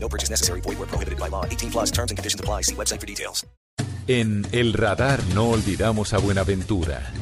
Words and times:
No 0.00 0.08
purchase 0.08 0.30
necessary. 0.30 0.60
Void 0.62 0.78
where 0.78 0.88
prohibited 0.88 1.18
by 1.18 1.28
law. 1.28 1.44
18 1.44 1.70
plus 1.70 1.90
terms 1.90 2.10
and 2.10 2.16
conditions 2.16 2.40
apply. 2.40 2.62
See 2.62 2.74
website 2.74 3.00
for 3.00 3.06
details. 3.06 3.46
En 4.06 4.46
El 4.52 4.72
Radar 4.72 5.20
no 5.34 5.50
olvidamos 5.50 6.14
a 6.14 6.18
Buenaventura. 6.18 7.12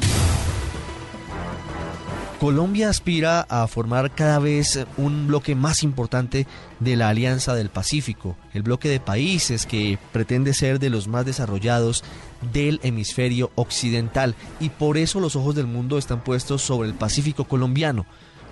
Colombia 2.39 2.91
aspira 2.91 3.41
a 3.49 3.67
formar 3.67 4.15
cada 4.15 4.39
vez 4.39 4.87
un 4.99 5.27
bloque 5.27 5.55
más 5.55 5.83
importante 5.83 6.47
de 6.81 6.95
la 6.95 7.09
Alianza 7.09 7.55
del 7.55 7.71
Pacífico, 7.71 8.37
el 8.53 8.63
bloque 8.63 8.91
de 8.91 9.01
países 9.01 9.65
que 9.65 9.99
pretende 10.13 10.53
ser 10.53 10.79
de 10.79 10.91
los 10.91 11.09
más 11.09 11.25
desarrollados 11.25 12.05
del 12.53 12.79
hemisferio 12.83 13.51
occidental 13.55 14.35
y 14.61 14.69
por 14.69 14.99
eso 14.99 15.19
los 15.19 15.35
ojos 15.35 15.55
del 15.55 15.67
mundo 15.67 15.97
están 15.97 16.23
puestos 16.23 16.61
sobre 16.61 16.89
el 16.89 16.95
Pacífico 16.95 17.47
colombiano, 17.47 18.05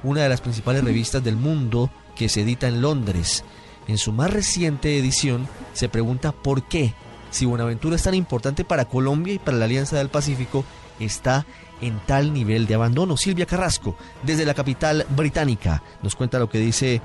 una 0.02 0.22
de 0.22 0.30
las 0.30 0.40
principales 0.40 0.82
revistas 0.82 1.22
del 1.22 1.36
mundo 1.36 1.90
que 2.16 2.30
se 2.30 2.40
edita 2.40 2.66
en 2.66 2.80
Londres. 2.80 3.44
En 3.86 3.98
su 3.98 4.12
más 4.12 4.32
reciente 4.32 4.98
edición 4.98 5.46
se 5.72 5.88
pregunta 5.88 6.32
por 6.32 6.62
qué, 6.62 6.94
si 7.30 7.46
Buenaventura 7.46 7.96
es 7.96 8.02
tan 8.02 8.14
importante 8.14 8.64
para 8.64 8.86
Colombia 8.86 9.34
y 9.34 9.38
para 9.38 9.56
la 9.56 9.66
Alianza 9.66 9.96
del 9.96 10.08
Pacífico, 10.08 10.64
está 11.00 11.46
en 11.80 11.98
tal 12.06 12.32
nivel 12.32 12.66
de 12.66 12.74
abandono. 12.74 13.16
Silvia 13.16 13.46
Carrasco, 13.46 13.96
desde 14.22 14.46
la 14.46 14.54
capital 14.54 15.04
británica, 15.10 15.82
nos 16.02 16.14
cuenta 16.16 16.38
lo 16.38 16.48
que 16.48 16.58
dice 16.58 17.02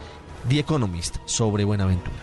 The 0.48 0.60
Economist 0.60 1.18
sobre 1.26 1.66
Buenaventura. 1.66 2.18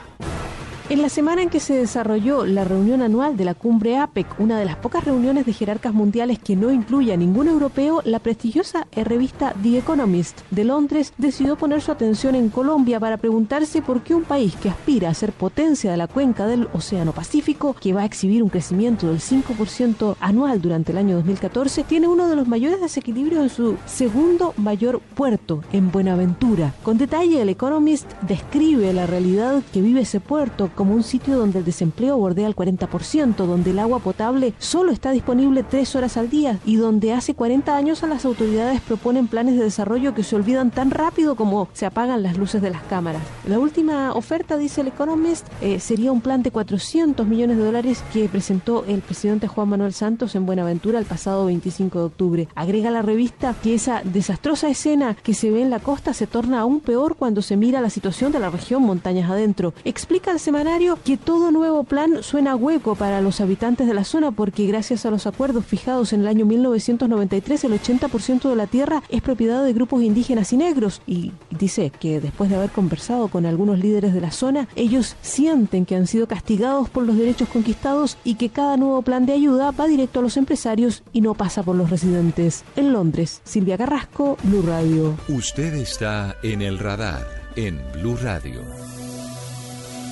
En 0.88 1.02
la 1.02 1.08
semana 1.08 1.42
en 1.42 1.50
que 1.50 1.58
se 1.58 1.74
desarrolló 1.74 2.46
la 2.46 2.62
reunión 2.62 3.02
anual 3.02 3.36
de 3.36 3.44
la 3.44 3.54
cumbre 3.54 3.98
APEC, 3.98 4.38
una 4.38 4.56
de 4.56 4.64
las 4.64 4.76
pocas 4.76 5.02
reuniones 5.02 5.44
de 5.44 5.52
jerarcas 5.52 5.92
mundiales 5.92 6.38
que 6.38 6.54
no 6.54 6.70
incluye 6.70 7.12
a 7.12 7.16
ningún 7.16 7.48
europeo, 7.48 8.02
la 8.04 8.20
prestigiosa 8.20 8.86
revista 8.92 9.52
The 9.64 9.78
Economist 9.78 10.42
de 10.52 10.62
Londres 10.62 11.12
decidió 11.18 11.56
poner 11.56 11.80
su 11.80 11.90
atención 11.90 12.36
en 12.36 12.50
Colombia 12.50 13.00
para 13.00 13.16
preguntarse 13.16 13.82
por 13.82 14.02
qué 14.02 14.14
un 14.14 14.22
país 14.22 14.54
que 14.54 14.68
aspira 14.68 15.08
a 15.08 15.14
ser 15.14 15.32
potencia 15.32 15.90
de 15.90 15.96
la 15.96 16.06
cuenca 16.06 16.46
del 16.46 16.68
Océano 16.72 17.10
Pacífico, 17.10 17.74
que 17.74 17.92
va 17.92 18.02
a 18.02 18.06
exhibir 18.06 18.44
un 18.44 18.48
crecimiento 18.48 19.08
del 19.08 19.18
5% 19.18 20.14
anual 20.20 20.62
durante 20.62 20.92
el 20.92 20.98
año 20.98 21.16
2014, 21.16 21.82
tiene 21.82 22.06
uno 22.06 22.28
de 22.28 22.36
los 22.36 22.46
mayores 22.46 22.80
desequilibrios 22.80 23.42
en 23.42 23.50
su 23.50 23.76
segundo 23.86 24.54
mayor 24.56 25.00
puerto, 25.00 25.62
en 25.72 25.90
Buenaventura. 25.90 26.74
Con 26.84 26.96
detalle, 26.96 27.42
el 27.42 27.48
Economist 27.48 28.08
describe 28.22 28.92
la 28.92 29.06
realidad 29.06 29.64
que 29.72 29.82
vive 29.82 30.02
ese 30.02 30.20
puerto 30.20 30.70
como 30.76 30.94
un 30.94 31.02
sitio 31.02 31.36
donde 31.36 31.58
el 31.58 31.64
desempleo 31.64 32.16
bordea 32.16 32.46
el 32.46 32.54
40%, 32.54 33.34
donde 33.34 33.70
el 33.70 33.78
agua 33.78 33.98
potable 33.98 34.54
solo 34.58 34.92
está 34.92 35.10
disponible 35.10 35.64
tres 35.64 35.96
horas 35.96 36.16
al 36.16 36.30
día 36.30 36.60
y 36.64 36.76
donde 36.76 37.12
hace 37.12 37.34
40 37.34 37.76
años 37.76 38.02
a 38.04 38.06
las 38.06 38.24
autoridades 38.24 38.80
proponen 38.82 39.26
planes 39.26 39.56
de 39.56 39.64
desarrollo 39.64 40.14
que 40.14 40.22
se 40.22 40.36
olvidan 40.36 40.70
tan 40.70 40.90
rápido 40.90 41.34
como 41.34 41.68
se 41.72 41.86
apagan 41.86 42.22
las 42.22 42.36
luces 42.36 42.62
de 42.62 42.70
las 42.70 42.82
cámaras. 42.82 43.22
La 43.48 43.58
última 43.58 44.12
oferta, 44.12 44.58
dice 44.58 44.82
el 44.82 44.88
Economist, 44.88 45.46
eh, 45.60 45.80
sería 45.80 46.12
un 46.12 46.20
plan 46.20 46.42
de 46.42 46.50
400 46.50 47.26
millones 47.26 47.56
de 47.56 47.64
dólares 47.64 48.04
que 48.12 48.28
presentó 48.28 48.84
el 48.84 49.00
presidente 49.00 49.48
Juan 49.48 49.70
Manuel 49.70 49.94
Santos 49.94 50.34
en 50.34 50.46
Buenaventura 50.46 50.98
el 50.98 51.06
pasado 51.06 51.46
25 51.46 51.98
de 51.98 52.04
octubre. 52.04 52.48
Agrega 52.54 52.90
la 52.90 53.02
revista 53.02 53.54
que 53.62 53.74
esa 53.74 54.02
desastrosa 54.04 54.68
escena 54.68 55.16
que 55.22 55.32
se 55.32 55.50
ve 55.50 55.62
en 55.62 55.70
la 55.70 55.80
costa 55.80 56.12
se 56.12 56.26
torna 56.26 56.60
aún 56.60 56.80
peor 56.80 57.16
cuando 57.16 57.40
se 57.40 57.56
mira 57.56 57.80
la 57.80 57.90
situación 57.90 58.30
de 58.30 58.40
la 58.40 58.50
región 58.50 58.82
montañas 58.82 59.30
adentro. 59.30 59.72
Explica 59.84 60.30
el 60.32 60.38
semanario 60.38 60.65
que 61.04 61.16
todo 61.16 61.52
nuevo 61.52 61.84
plan 61.84 62.24
suena 62.24 62.56
hueco 62.56 62.96
para 62.96 63.20
los 63.20 63.40
habitantes 63.40 63.86
de 63.86 63.94
la 63.94 64.02
zona 64.02 64.32
porque 64.32 64.66
gracias 64.66 65.06
a 65.06 65.10
los 65.10 65.28
acuerdos 65.28 65.64
fijados 65.64 66.12
en 66.12 66.22
el 66.22 66.26
año 66.26 66.44
1993 66.44 67.64
el 67.64 67.80
80% 67.80 68.48
de 68.48 68.56
la 68.56 68.66
tierra 68.66 69.00
es 69.08 69.22
propiedad 69.22 69.64
de 69.64 69.72
grupos 69.72 70.02
indígenas 70.02 70.52
y 70.52 70.56
negros 70.56 71.02
y 71.06 71.30
dice 71.50 71.92
que 72.00 72.20
después 72.20 72.50
de 72.50 72.56
haber 72.56 72.70
conversado 72.70 73.28
con 73.28 73.46
algunos 73.46 73.78
líderes 73.78 74.12
de 74.12 74.20
la 74.20 74.32
zona 74.32 74.66
ellos 74.74 75.14
sienten 75.22 75.86
que 75.86 75.94
han 75.94 76.08
sido 76.08 76.26
castigados 76.26 76.90
por 76.90 77.06
los 77.06 77.16
derechos 77.16 77.48
conquistados 77.48 78.18
y 78.24 78.34
que 78.34 78.48
cada 78.48 78.76
nuevo 78.76 79.02
plan 79.02 79.24
de 79.24 79.34
ayuda 79.34 79.70
va 79.70 79.86
directo 79.86 80.18
a 80.18 80.22
los 80.22 80.36
empresarios 80.36 81.04
y 81.12 81.20
no 81.20 81.34
pasa 81.34 81.62
por 81.62 81.76
los 81.76 81.90
residentes. 81.90 82.64
En 82.74 82.92
Londres, 82.92 83.40
Silvia 83.44 83.78
Carrasco, 83.78 84.36
Blue 84.42 84.62
Radio. 84.62 85.16
Usted 85.28 85.74
está 85.74 86.34
en 86.42 86.60
el 86.60 86.80
radar 86.80 87.24
en 87.54 87.80
Blue 87.94 88.16
Radio. 88.16 88.85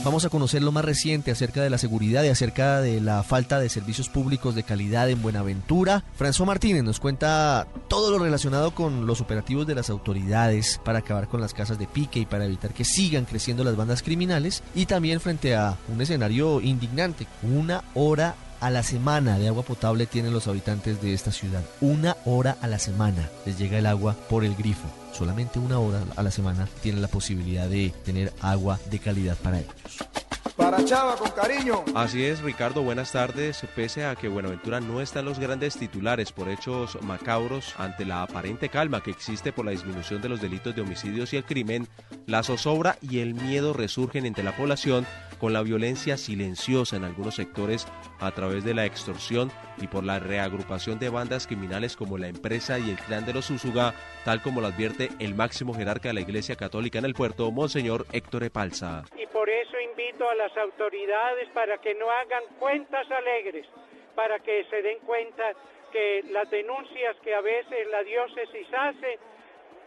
Vamos 0.05 0.27
a 0.27 0.29
conocer 0.29 0.63
lo 0.63 0.71
más 0.71 0.85
reciente 0.85 1.31
acerca 1.31 1.63
de 1.63 1.71
la 1.71 1.79
seguridad 1.79 2.23
y 2.25 2.29
acerca 2.29 2.83
de 2.83 3.01
la 3.01 3.23
falta 3.23 3.59
de 3.59 3.71
servicios 3.71 4.11
públicos 4.11 4.55
de 4.55 4.63
calidad 4.63 5.09
en 5.09 5.23
Buenaventura. 5.23 6.05
François 6.19 6.45
Martínez 6.45 6.85
nos 6.85 7.01
cuenta 7.01 7.67
todo 7.89 8.11
lo 8.11 8.23
relacionado 8.23 8.75
con 8.75 9.07
los 9.07 9.23
operativos 9.23 9.67
de 9.67 9.75
las 9.75 9.89
autoridades 9.89 10.79
para 10.85 10.99
acabar 10.99 11.27
con 11.27 11.41
las 11.41 11.55
casas 11.55 11.79
de 11.79 11.87
pique 11.87 12.21
y 12.21 12.27
para 12.27 12.45
evitar 12.45 12.75
que 12.75 12.85
sigan 12.85 13.25
creciendo 13.25 13.65
las 13.65 13.77
bandas 13.77 14.03
criminales 14.03 14.63
y 14.75 14.85
también 14.85 15.21
frente 15.21 15.57
a 15.57 15.79
un 15.89 16.03
escenario 16.03 16.61
indignante, 16.61 17.27
una 17.43 17.83
hora 17.95 18.35
a 18.65 18.71
la 18.71 18.83
semana 18.83 19.39
de 19.39 19.47
agua 19.47 19.63
potable 19.63 20.07
tienen 20.07 20.33
los 20.33 20.49
habitantes 20.49 21.03
de 21.03 21.13
esta 21.13 21.31
ciudad. 21.31 21.63
Una 21.83 22.17
hora 22.25 22.57
a 22.63 22.67
la 22.67 22.79
semana 22.79 23.29
les 23.45 23.59
llega 23.59 23.77
el 23.77 23.85
agua 23.85 24.17
por 24.31 24.43
el 24.43 24.57
grifo. 24.57 24.89
Solamente 25.13 25.59
una 25.59 25.79
hora 25.79 26.03
a 26.17 26.23
la 26.23 26.31
semana 26.31 26.67
tienen 26.83 27.03
la 27.03 27.09
posibilidad 27.09 27.69
de 27.69 27.93
tener 28.07 28.33
agua 28.41 28.81
de 28.91 28.99
calidad 29.01 29.37
para 29.37 29.59
ellos. 29.59 30.14
Para 30.57 30.85
Chava, 30.85 31.17
con 31.17 31.31
cariño. 31.33 31.85
Así 31.97 32.25
es, 32.25 32.41
Ricardo, 32.41 32.83
buenas 32.83 33.11
tardes. 33.11 33.67
Pese 33.75 34.05
a 34.05 34.15
que 34.15 34.29
Buenaventura 34.29 34.81
no 34.81 35.01
está 35.01 35.21
en 35.21 35.27
los 35.27 35.41
grandes 35.41 35.77
titulares 35.77 36.31
por 36.31 36.49
hechos 36.49 36.97
macabros, 37.03 37.75
ante 37.77 38.05
la 38.05 38.23
aparente 38.23 38.69
calma 38.69 39.03
que 39.03 39.11
existe 39.11 39.53
por 39.53 39.65
la 39.65 39.73
disminución 39.73 40.23
de 40.23 40.29
los 40.29 40.41
delitos 40.41 40.75
de 40.75 40.83
homicidios 40.83 41.33
y 41.33 41.39
el 41.39 41.45
crimen, 41.45 41.89
la 42.27 42.43
zozobra 42.45 42.97
y 43.03 43.19
el 43.19 43.35
miedo 43.35 43.73
resurgen 43.73 44.27
entre 44.27 44.45
la 44.45 44.57
población 44.57 45.07
con 45.39 45.53
la 45.53 45.63
violencia 45.63 46.17
silenciosa 46.17 46.97
en 46.97 47.05
algunos 47.05 47.35
sectores 47.35 47.87
a 48.21 48.31
través 48.31 48.65
de 48.65 48.75
la 48.75 48.87
extorsión 48.87 49.51
y 49.79 49.89
por 49.89 50.05
la 50.05 50.19
reagrupación 50.19 50.99
de 50.99 51.11
bandas 51.11 51.47
criminales 51.47 51.97
como 51.97 52.17
la 52.17 52.29
empresa 52.29 52.79
y 52.79 52.91
el 52.91 52.97
clan 52.97 53.27
de 53.27 53.35
los 53.35 53.51
Úsuga, 53.51 53.95
tal 54.25 54.41
como 54.41 54.61
lo 54.61 54.69
advierte 54.69 55.11
el 55.19 55.35
máximo 55.35 55.75
jerarca 55.75 56.09
de 56.09 56.15
la 56.15 56.21
Iglesia 56.21 56.57
Católica 56.57 56.99
en 56.99 57.05
el 57.05 57.15
puerto, 57.15 57.51
Monseñor 57.51 58.07
Héctor 58.13 58.45
Epalza. 58.45 59.05
Y 59.21 59.27
por 59.27 59.49
eso 59.51 59.77
invito 59.81 60.29
a 60.29 60.35
las 60.45 60.57
autoridades 60.59 61.49
para 61.55 61.79
que 61.79 61.95
no 61.95 62.11
hagan 62.11 62.45
cuentas 62.59 63.11
alegres, 63.11 63.67
para 64.15 64.39
que 64.41 64.65
se 64.65 64.83
den 64.83 64.99
cuenta 65.01 65.53
que 65.91 66.23
las 66.31 66.51
denuncias 66.51 67.17
que 67.21 67.35
a 67.35 67.41
veces 67.41 67.87
la 67.89 68.03
diócesis 68.03 68.67
hace 68.77 69.19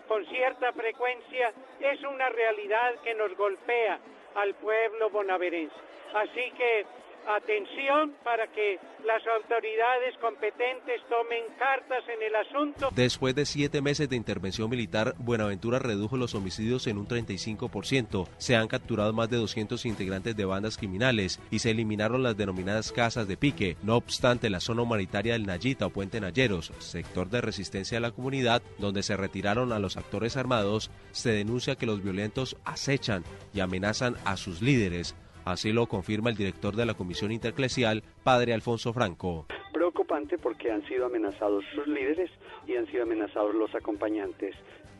con 0.07 0.25
cierta 0.25 0.73
frecuencia 0.73 1.53
es 1.79 2.01
una 2.03 2.29
realidad 2.29 2.95
que 3.03 3.13
nos 3.13 3.35
golpea 3.37 3.99
al 4.33 4.55
pueblo 4.55 5.11
bonaverense. 5.11 5.75
Así 6.15 6.51
que 6.57 6.85
atención 7.27 8.13
para 8.23 8.47
que 8.47 8.79
las 9.05 9.21
autoridades 9.27 10.15
competentes 10.19 11.01
tomen 11.09 11.43
cartas 11.57 12.03
en 12.07 12.21
el 12.21 12.35
asunto. 12.35 12.89
Después 12.95 13.35
de 13.35 13.45
siete 13.45 13.81
meses 13.81 14.09
de 14.09 14.15
intervención 14.15 14.69
militar, 14.69 15.15
Buenaventura 15.17 15.79
redujo 15.79 16.17
los 16.17 16.35
homicidios 16.35 16.87
en 16.87 16.97
un 16.97 17.07
35%. 17.07 18.27
Se 18.37 18.55
han 18.55 18.67
capturado 18.67 19.13
más 19.13 19.29
de 19.29 19.37
200 19.37 19.85
integrantes 19.85 20.35
de 20.35 20.45
bandas 20.45 20.77
criminales 20.77 21.39
y 21.51 21.59
se 21.59 21.71
eliminaron 21.71 22.23
las 22.23 22.37
denominadas 22.37 22.91
casas 22.91 23.27
de 23.27 23.37
pique. 23.37 23.77
No 23.83 23.95
obstante, 23.95 24.49
la 24.49 24.59
zona 24.59 24.83
humanitaria 24.83 25.33
del 25.33 25.45
Nayita 25.45 25.87
o 25.87 25.89
Puente 25.89 26.19
Nayeros, 26.19 26.71
sector 26.79 27.29
de 27.29 27.41
resistencia 27.41 27.97
de 27.97 28.01
la 28.01 28.11
comunidad, 28.11 28.61
donde 28.77 29.03
se 29.03 29.17
retiraron 29.17 29.71
a 29.71 29.79
los 29.79 29.97
actores 29.97 30.37
armados, 30.37 30.91
se 31.11 31.31
denuncia 31.31 31.75
que 31.75 31.85
los 31.85 32.03
violentos 32.03 32.57
acechan 32.65 33.23
y 33.53 33.59
amenazan 33.59 34.15
a 34.25 34.37
sus 34.37 34.61
líderes. 34.61 35.15
Así 35.47 35.71
lo 35.71 35.85
confirma 35.85 36.29
el 36.29 36.35
director 36.35 36.75
de 36.75 36.85
la 36.85 36.93
Comisión 36.93 37.31
Interclesial, 37.31 38.03
Padre 38.21 38.53
Alfonso 38.53 38.91
Franco. 38.91 39.45
Preocupante 39.71 40.37
porque 40.37 40.69
han 40.69 40.85
sido 40.89 41.05
amenazados 41.05 41.63
sus 41.73 41.87
líderes 41.87 42.29
y 42.67 42.75
han 42.75 42.85
sido 42.87 43.03
amenazados 43.03 43.55
los 43.55 43.73
acompañantes 43.73 44.53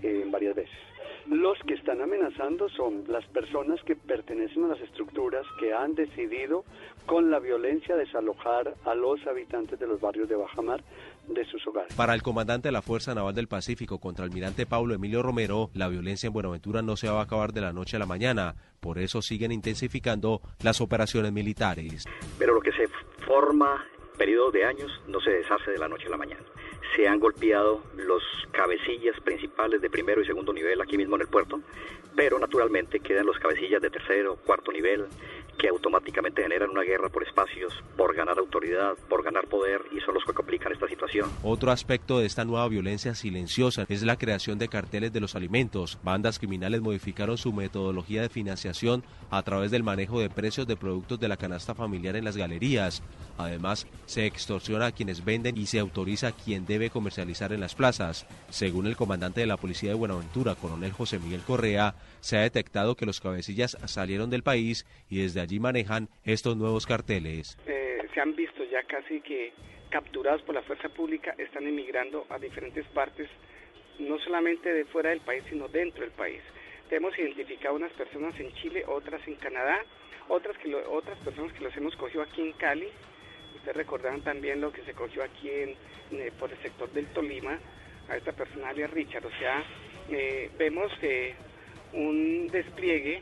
eh, 0.04 0.24
varias 0.32 0.56
veces. 0.56 0.78
Los 1.28 1.60
que 1.68 1.74
están 1.74 2.02
amenazando 2.02 2.70
son 2.70 3.04
las 3.10 3.26
personas 3.26 3.84
que 3.84 3.98
pertenecen 3.98 4.64
a 4.64 4.68
las 4.70 4.80
estructuras 4.80 5.46
que 5.60 5.74
han 5.74 5.96
decidido 5.96 6.64
con 7.06 7.30
la 7.30 7.40
violencia 7.40 7.98
desalojar 7.98 8.74
a 8.86 8.96
los 8.96 9.20
habitantes 9.28 9.78
de 9.78 9.88
los 9.88 10.00
barrios 10.00 10.30
de 10.30 10.38
Bajamar 10.38 10.82
de 11.28 11.46
sus 11.46 11.66
hogares. 11.68 11.94
Para 11.96 12.14
el 12.14 12.22
comandante 12.22 12.70
de 12.70 12.72
la 12.72 12.82
Fuerza 12.82 13.14
Naval 13.14 13.36
del 13.36 13.48
Pacífico, 13.48 14.00
contraalmirante 14.00 14.66
Paulo 14.66 14.94
Emilio 14.94 15.22
Romero, 15.24 15.70
la 15.74 15.88
violencia 15.88 16.28
en 16.28 16.34
Buenaventura 16.34 16.82
no 16.82 16.96
se 16.96 17.10
va 17.10 17.20
a 17.20 17.24
acabar 17.24 17.54
de 17.54 17.62
la 17.62 17.74
noche 17.74 17.98
a 17.98 18.00
la 18.00 18.06
mañana. 18.06 18.56
Por 18.80 19.00
eso 19.00 19.22
siguen 19.22 19.52
intensificando 19.52 20.42
las 20.64 20.82
operaciones 20.82 21.32
militares. 21.32 22.06
Pero 22.38 22.54
lo 22.54 22.62
que 22.62 22.72
se 22.72 22.88
forma 23.26 23.86
periodo 24.18 24.52
de 24.52 24.66
años 24.66 24.92
no 25.08 25.22
se 25.22 25.30
deshace 25.32 25.72
de 25.72 25.78
la 25.78 25.88
noche 25.88 26.08
a 26.08 26.10
la 26.10 26.18
mañana. 26.18 26.44
Se 26.96 27.08
han 27.08 27.20
golpeado 27.20 27.84
los 27.96 28.24
cabecillas 28.52 29.20
principales 29.22 29.82
de 29.82 29.90
primero 29.90 30.22
y 30.22 30.26
segundo 30.26 30.52
nivel 30.52 30.82
aquí 30.82 30.98
mismo 30.98 31.16
en 31.16 31.22
el 31.22 31.28
puerto, 31.28 31.62
pero 32.18 32.40
naturalmente 32.40 33.00
quedan 33.00 33.28
los 33.28 33.38
cabecillas 33.38 33.80
de 33.80 33.92
tercero, 33.92 34.38
cuarto 34.44 34.72
nivel, 34.72 35.06
que 35.60 35.68
automáticamente 35.68 36.42
generan 36.42 36.72
una 36.72 36.82
guerra 36.82 37.10
por 37.10 37.24
espacios, 37.24 37.72
por 37.96 38.16
ganar 38.16 38.40
autoridad, 38.40 38.96
por 39.08 39.24
ganar 39.24 39.48
poder 39.48 39.82
y 39.92 40.00
son 40.02 40.16
los 40.16 40.24
que 40.26 40.34
complican 40.34 40.72
esta 40.72 40.88
situación. 40.88 41.30
Otro 41.44 41.72
aspecto 41.72 42.18
de 42.18 42.26
esta 42.26 42.44
nueva 42.44 42.68
violencia 42.70 43.14
silenciosa 43.14 43.86
es 43.88 44.02
la 44.02 44.18
creación 44.18 44.58
de 44.58 44.68
carteles 44.68 45.14
de 45.14 45.20
los 45.20 45.36
alimentos. 45.36 46.00
Bandas 46.04 46.40
criminales 46.40 46.82
modificaron 46.82 47.38
su 47.38 47.54
metodología 47.54 48.24
de 48.24 48.30
financiación 48.30 49.04
a 49.30 49.44
través 49.44 49.70
del 49.70 49.84
manejo 49.84 50.20
de 50.20 50.32
precios 50.32 50.66
de 50.66 50.76
productos 50.76 51.20
de 51.20 51.28
la 51.28 51.38
canasta 51.38 51.76
familiar 51.76 52.16
en 52.16 52.26
las 52.26 52.36
galerías. 52.36 53.04
Además, 53.38 53.86
se 54.08 54.26
extorsiona 54.26 54.88
a 54.88 54.92
quienes 54.92 55.24
venden 55.24 55.56
y 55.56 55.68
se 55.68 55.78
autoriza 55.78 56.30
a 56.30 56.32
quien 56.32 56.66
debe 56.66 56.90
comercializar 56.90 57.54
en 57.54 57.60
las 57.60 57.76
plazas. 57.76 58.26
Según 58.50 58.88
el 58.88 58.96
comandante 58.96 59.42
de 59.42 59.48
la 59.48 59.58
Policía 59.58 59.90
de 59.90 59.96
Buenaventura, 59.96 60.56
coronel 60.56 60.92
José 60.92 61.20
Miguel 61.20 61.42
Correa, 61.42 61.94
se 62.20 62.38
ha 62.38 62.42
detectado 62.42 62.96
que 62.96 63.06
los 63.06 63.20
cabecillas 63.20 63.78
salieron 63.86 64.30
del 64.30 64.44
país 64.44 64.86
y 65.10 65.22
desde 65.22 65.42
allí 65.42 65.60
manejan 65.60 66.10
estos 66.24 66.58
nuevos 66.58 66.86
carteles. 66.86 67.58
Eh, 67.68 67.98
se 68.14 68.22
han 68.22 68.36
visto 68.36 68.64
ya 68.64 68.84
casi 68.84 69.22
que 69.22 69.54
capturados 69.90 70.42
por 70.42 70.56
la 70.56 70.62
fuerza 70.64 70.90
pública, 70.90 71.34
están 71.38 71.66
emigrando 71.68 72.26
a 72.30 72.38
diferentes 72.38 72.86
partes, 72.88 73.30
no 74.00 74.20
solamente 74.20 74.74
de 74.74 74.86
fuera 74.86 75.10
del 75.10 75.22
país, 75.22 75.44
sino 75.50 75.68
dentro 75.68 76.02
del 76.02 76.12
país. 76.12 76.42
Hemos 76.90 77.18
identificado 77.18 77.76
unas 77.76 77.92
personas 77.94 78.40
en 78.40 78.54
Chile, 78.56 78.84
otras 78.88 79.26
en 79.28 79.36
Canadá, 79.36 79.80
otras, 80.30 80.58
que 80.58 80.74
otras 80.76 81.18
personas 81.20 81.54
que 81.54 81.64
los 81.64 81.76
hemos 81.76 81.96
cogido 81.96 82.22
aquí 82.22 82.42
en 82.42 82.54
Cali. 82.54 82.88
Ustedes 83.56 83.76
recordarán 83.76 84.22
también 84.22 84.62
lo 84.62 84.72
que 84.72 84.84
se 84.84 84.94
cogió 84.94 85.24
aquí 85.24 85.50
en, 85.50 85.76
eh, 86.12 86.32
por 86.40 86.52
el 86.52 86.58
sector 86.62 86.92
del 86.92 87.08
Tolima, 87.08 87.60
a 88.10 88.18
esta 88.18 88.32
persona 88.32 88.70
alias 88.70 88.92
Richard. 88.92 89.26
O 89.26 89.32
sea, 89.38 89.64
eh, 90.10 90.50
vemos 90.58 90.92
que 91.00 91.36
un 91.94 92.48
despliegue 92.52 93.22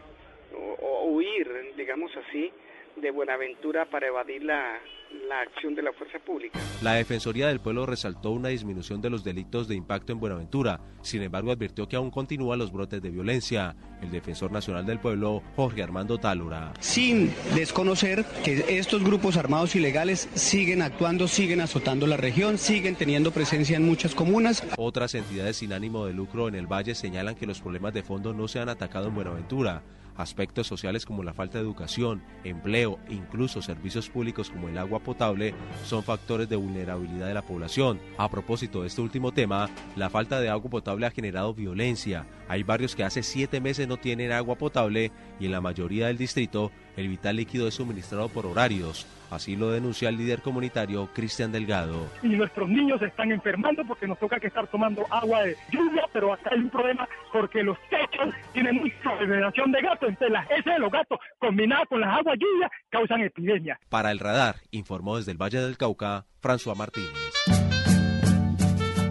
o, 0.53 1.05
huir, 1.11 1.73
digamos 1.75 2.11
así, 2.15 2.51
de 2.95 3.11
Buenaventura 3.11 3.85
para 3.89 4.07
evadir 4.07 4.43
la, 4.43 4.79
la 5.27 5.41
acción 5.41 5.75
de 5.75 5.81
la 5.81 5.93
fuerza 5.93 6.19
pública. 6.19 6.59
La 6.81 6.93
Defensoría 6.93 7.47
del 7.47 7.59
Pueblo 7.59 7.85
resaltó 7.85 8.31
una 8.31 8.49
disminución 8.49 9.01
de 9.01 9.09
los 9.09 9.23
delitos 9.23 9.67
de 9.67 9.75
impacto 9.75 10.13
en 10.13 10.19
Buenaventura, 10.19 10.79
sin 11.01 11.21
embargo 11.21 11.51
advirtió 11.51 11.87
que 11.87 11.95
aún 11.95 12.11
continúan 12.11 12.59
los 12.59 12.71
brotes 12.71 13.01
de 13.01 13.09
violencia. 13.09 13.75
El 14.01 14.11
defensor 14.11 14.51
nacional 14.51 14.85
del 14.85 14.99
pueblo, 14.99 15.41
Jorge 15.55 15.81
Armando 15.81 16.17
Tálora. 16.17 16.73
Sin 16.79 17.33
desconocer 17.55 18.25
que 18.43 18.77
estos 18.77 19.03
grupos 19.03 19.37
armados 19.37 19.75
ilegales 19.75 20.29
siguen 20.35 20.81
actuando, 20.81 21.27
siguen 21.27 21.61
azotando 21.61 22.05
la 22.07 22.17
región, 22.17 22.57
siguen 22.57 22.95
teniendo 22.95 23.31
presencia 23.31 23.77
en 23.77 23.85
muchas 23.85 24.13
comunas. 24.13 24.63
Otras 24.77 25.15
entidades 25.15 25.57
sin 25.57 25.73
ánimo 25.73 26.05
de 26.05 26.13
lucro 26.13 26.47
en 26.47 26.55
el 26.55 26.67
Valle 26.67 26.93
señalan 26.93 27.35
que 27.35 27.47
los 27.47 27.61
problemas 27.61 27.93
de 27.93 28.03
fondo 28.03 28.33
no 28.33 28.47
se 28.47 28.59
han 28.59 28.69
atacado 28.69 29.07
en 29.07 29.15
Buenaventura. 29.15 29.83
Aspectos 30.15 30.67
sociales 30.67 31.05
como 31.05 31.23
la 31.23 31.33
falta 31.33 31.57
de 31.57 31.63
educación, 31.63 32.23
empleo 32.43 32.99
e 33.09 33.13
incluso 33.13 33.61
servicios 33.61 34.09
públicos 34.09 34.49
como 34.49 34.69
el 34.69 34.77
agua 34.77 34.99
potable 34.99 35.53
son 35.83 36.03
factores 36.03 36.47
de 36.47 36.55
vulnerabilidad 36.55 37.27
de 37.27 37.33
la 37.33 37.41
población. 37.41 37.99
A 38.17 38.29
propósito 38.29 38.81
de 38.81 38.87
este 38.87 39.01
último 39.01 39.33
tema, 39.33 39.69
la 39.95 40.09
falta 40.09 40.39
de 40.39 40.49
agua 40.49 40.69
potable 40.69 41.05
ha 41.05 41.11
generado 41.11 41.53
violencia. 41.53 42.25
Hay 42.47 42.63
barrios 42.63 42.95
que 42.95 43.03
hace 43.03 43.23
siete 43.23 43.59
meses 43.59 43.87
no 43.87 43.97
tienen 43.97 44.31
agua 44.31 44.55
potable 44.55 45.11
y 45.39 45.45
en 45.45 45.51
la 45.51 45.61
mayoría 45.61 46.07
del 46.07 46.17
distrito 46.17 46.71
el 46.97 47.07
vital 47.09 47.35
líquido 47.35 47.67
es 47.67 47.75
suministrado 47.75 48.29
por 48.29 48.45
horarios. 48.45 49.07
Así 49.31 49.55
lo 49.55 49.71
denuncia 49.71 50.09
el 50.09 50.17
líder 50.17 50.41
comunitario 50.41 51.09
Cristian 51.13 51.51
Delgado. 51.51 52.07
Y 52.23 52.29
nuestros 52.29 52.69
niños 52.69 52.99
se 52.99 53.07
están 53.07 53.31
enfermando 53.31 53.83
porque 53.85 54.07
nos 54.07 54.19
toca 54.19 54.39
que 54.39 54.47
estar 54.47 54.67
tomando 54.67 55.05
agua 55.09 55.43
de 55.43 55.57
lluvia, 55.71 56.07
pero 56.13 56.33
acá 56.33 56.51
hay 56.53 56.59
un 56.59 56.69
problema 56.69 57.07
porque 57.33 57.63
los 57.63 57.77
techos 57.89 58.33
tienen 58.53 58.75
mucha 58.75 59.17
generación 59.17 59.71
de 59.71 59.81
gatos, 59.81 60.09
entonces 60.09 60.31
las 60.31 60.49
S 60.51 60.69
de 60.69 60.79
los 60.79 60.91
gatos 60.91 61.19
combinadas 61.39 61.87
con 61.89 62.01
las 62.01 62.17
aguas 62.17 62.37
lluvia 62.39 62.69
causan 62.89 63.21
epidemia. 63.21 63.79
Para 63.89 64.11
el 64.11 64.19
radar, 64.19 64.55
informó 64.71 65.17
desde 65.17 65.31
el 65.31 65.37
Valle 65.37 65.59
del 65.59 65.77
Cauca, 65.77 66.25
François 66.41 66.75
Martínez. 66.75 67.54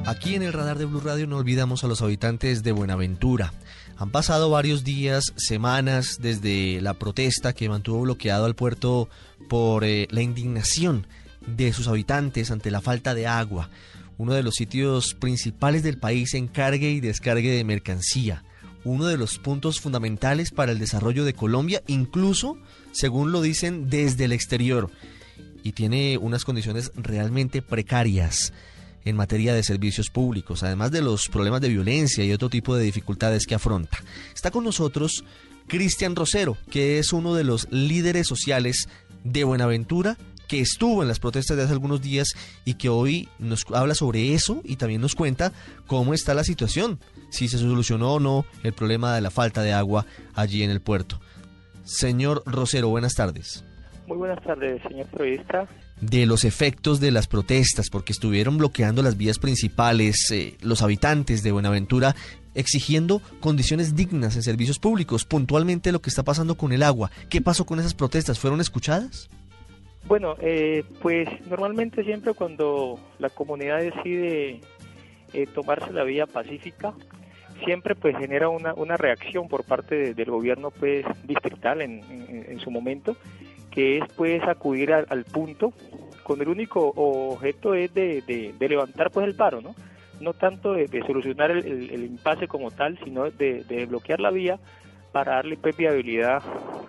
Aquí 0.07 0.35
en 0.35 0.43
el 0.43 0.53
radar 0.53 0.77
de 0.77 0.85
Blue 0.85 1.01
Radio 1.01 1.27
no 1.27 1.39
olvidamos 1.39 1.83
a 1.83 1.87
los 1.87 2.03
habitantes 2.03 2.63
de 2.63 2.73
Buenaventura. 2.73 3.55
Han 3.97 4.11
pasado 4.11 4.51
varios 4.51 4.85
días, 4.85 5.33
semanas 5.37 6.19
desde 6.21 6.83
la 6.83 6.93
protesta 6.93 7.55
que 7.55 7.71
mantuvo 7.71 8.03
bloqueado 8.03 8.45
al 8.45 8.55
puerto 8.55 9.09
por 9.49 9.83
eh, 9.83 10.07
la 10.11 10.21
indignación 10.21 11.07
de 11.47 11.73
sus 11.73 11.89
habitantes 11.89 12.51
ante 12.51 12.71
la 12.71 12.83
falta 12.83 13.15
de 13.15 13.27
agua, 13.27 13.71
uno 14.19 14.35
de 14.35 14.43
los 14.43 14.57
sitios 14.57 15.15
principales 15.15 15.83
del 15.83 15.97
país 15.97 16.35
en 16.35 16.49
cargue 16.49 16.91
y 16.91 17.01
descargue 17.01 17.57
de 17.57 17.65
mercancía, 17.65 18.45
uno 18.85 19.07
de 19.07 19.17
los 19.17 19.39
puntos 19.39 19.81
fundamentales 19.81 20.51
para 20.51 20.73
el 20.73 20.79
desarrollo 20.79 21.25
de 21.25 21.33
Colombia, 21.33 21.83
incluso 21.87 22.59
según 22.93 23.33
lo 23.33 23.41
dicen 23.41 23.89
desde 23.89 24.27
el 24.27 24.33
exterior, 24.33 24.91
y 25.63 25.73
tiene 25.73 26.19
unas 26.19 26.45
condiciones 26.45 26.93
realmente 26.95 27.63
precarias 27.63 28.53
en 29.05 29.17
materia 29.17 29.55
de 29.55 29.63
servicios 29.63 30.11
públicos, 30.11 30.63
además 30.63 30.91
de 30.91 31.03
los 31.03 31.29
problemas 31.29 31.61
de 31.61 31.69
violencia 31.69 32.25
y 32.25 32.33
otro 32.33 32.49
tipo 32.49 32.77
de 32.77 32.85
dificultades 32.85 33.47
que 33.47 33.55
afronta. 33.55 33.99
Está 34.35 34.51
con 34.51 34.65
nosotros 34.65 35.25
Cristian 35.67 36.17
Rosero, 36.17 36.57
que 36.71 36.99
es 36.99 37.13
uno 37.13 37.35
de 37.35 37.45
los 37.45 37.69
líderes 37.71 38.27
sociales 38.27 38.89
de 39.25 39.45
Buenaventura, 39.45 40.17
que 40.49 40.61
estuvo 40.61 41.03
en 41.03 41.09
las 41.09 41.21
protestas 41.21 41.57
de 41.57 41.63
hace 41.63 41.73
algunos 41.73 42.03
días 42.03 42.29
y 42.65 42.75
que 42.75 42.91
hoy 42.91 43.29
nos 43.39 43.65
habla 43.73 43.95
sobre 43.95 44.35
eso 44.35 44.61
y 44.65 44.77
también 44.77 45.01
nos 45.01 45.15
cuenta 45.15 45.53
cómo 45.87 46.13
está 46.13 46.35
la 46.35 46.45
situación, 46.45 46.99
si 47.31 47.49
se 47.49 47.59
solucionó 47.59 48.15
o 48.15 48.21
no 48.21 48.45
el 48.63 48.75
problema 48.75 49.15
de 49.15 49.23
la 49.23 49.31
falta 49.31 49.63
de 49.63 49.73
agua 49.73 50.07
allí 50.35 50.63
en 50.63 50.71
el 50.71 50.81
puerto. 50.81 51.21
Señor 51.85 52.43
Rosero, 52.47 52.89
buenas 52.89 53.15
tardes. 53.15 53.65
Muy 54.07 54.19
buenas 54.19 54.43
tardes, 54.45 54.83
señor 54.83 55.07
periodista 55.07 55.67
de 56.01 56.27
los 56.27 56.45
efectos 56.45 57.01
de 57.01 57.11
las 57.11 57.27
protestas, 57.27 57.89
porque 57.91 58.13
estuvieron 58.13 58.59
bloqueando 58.59 59.03
las 59.03 59.17
vías 59.17 59.39
principales 59.39 60.31
eh, 60.31 60.57
los 60.61 60.83
habitantes 60.83 61.43
de 61.43 61.53
Buenaventura 61.53 62.15
exigiendo 62.55 63.21
condiciones 63.41 63.97
dignas 63.97 64.37
en 64.37 64.43
servicios 64.43 64.79
públicos, 64.79 65.25
puntualmente 65.25 65.93
lo 65.93 66.01
que 66.01 66.11
está 66.11 66.23
pasando 66.23 66.57
con 66.57 66.73
el 66.73 66.83
agua. 66.83 67.11
¿Qué 67.29 67.41
pasó 67.41 67.67
con 67.67 67.81
esas 67.81 67.95
protestas? 67.95 68.39
¿Fueron 68.39 68.61
escuchadas? 68.61 69.29
Bueno, 70.07 70.37
eh, 70.41 70.85
pues 71.03 71.29
normalmente 71.49 72.05
siempre 72.05 72.35
cuando 72.35 72.99
la 73.19 73.31
comunidad 73.31 73.81
decide 73.81 74.61
eh, 75.33 75.47
tomarse 75.55 75.93
la 75.93 76.05
vía 76.05 76.27
pacífica, 76.27 76.95
siempre 77.65 77.95
pues 77.95 78.17
genera 78.19 78.49
una, 78.49 78.75
una 78.75 78.97
reacción 78.97 79.49
por 79.49 79.65
parte 79.65 80.15
del 80.15 80.31
gobierno 80.31 80.71
pues 80.71 81.05
distrital 81.25 81.81
en, 81.81 82.03
en 82.49 82.61
su 82.61 82.71
momento 82.71 83.17
que 83.75 83.99
es 83.99 84.05
pues 84.17 84.41
acudir 84.45 84.93
al, 84.93 85.25
punto 85.25 85.73
con 86.23 86.41
el 86.41 86.49
único 86.49 86.93
objeto 86.95 87.75
es 87.75 87.93
de, 87.93 88.55
levantar 88.61 89.11
pues 89.11 89.27
el 89.27 89.35
paro, 89.35 89.61
¿no? 89.61 89.75
No 90.21 90.33
tanto 90.33 90.75
de, 90.75 91.03
solucionar 91.05 91.51
el, 91.51 92.05
impasse 92.05 92.47
como 92.47 92.71
tal, 92.71 92.97
sino 93.03 93.29
de, 93.31 93.87
bloquear 93.89 94.21
la 94.21 94.31
vía 94.31 94.61
para 95.11 95.35
darle 95.35 95.57
pues 95.57 95.77
viabilidad 95.77 96.41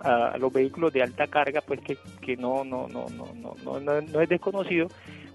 a, 0.04 0.38
los 0.38 0.52
vehículos 0.52 0.92
de 0.92 1.02
alta 1.02 1.26
carga, 1.26 1.60
pues 1.60 1.80
que, 1.80 1.98
que 2.20 2.36
no, 2.36 2.64
no, 2.64 2.86
no, 2.86 3.06
no, 3.08 3.34
no, 3.34 3.80
no, 3.80 4.00
no 4.00 4.20
es 4.20 4.28
desconocido, 4.28 4.86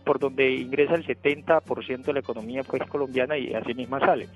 por 0.06 0.20
donde 0.20 0.52
ingresa 0.54 0.96
el 0.96 1.06
70% 1.06 2.04
de 2.04 2.14
la 2.14 2.20
economía 2.22 2.64
pues 2.64 2.82
colombiana 2.84 3.38
y 3.38 3.54
así 3.54 3.74
misma 3.74 4.00
sale. 4.00 4.30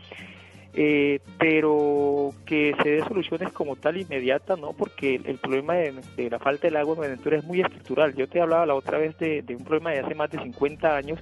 Eh, 0.77 1.22
pero 1.39 2.34
que 2.46 2.75
se 2.84 2.89
dé 2.89 3.03
soluciones 3.08 3.53
como 3.53 3.77
tal 3.77 3.96
inmediata, 3.96 4.58
no, 4.58 4.74
porque 4.74 5.15
el, 5.15 5.38
problema 5.38 5.75
de, 5.75 6.29
la 6.29 6.38
falta 6.38 6.67
del 6.67 6.75
agua 6.75 6.91
en 6.91 6.98
Buenaventura 6.98 7.38
es 7.38 7.46
muy 7.46 7.62
estructural. 7.62 8.13
Yo 8.13 8.27
te 8.27 8.41
hablaba 8.41 8.65
la 8.65 8.75
otra 8.75 8.98
vez 8.98 9.17
de, 9.17 9.41
un 9.58 9.63
problema 9.63 9.91
de 9.91 10.00
hace 10.00 10.13
más 10.15 10.29
de 10.32 10.41
50 10.41 10.98
años 10.98 11.20